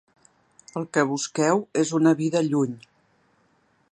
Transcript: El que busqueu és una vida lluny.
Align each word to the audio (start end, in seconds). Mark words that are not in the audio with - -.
El 0.79 0.87
que 0.97 1.03
busqueu 1.09 1.61
és 1.83 1.93
una 1.99 2.15
vida 2.23 2.43
lluny. 2.49 2.75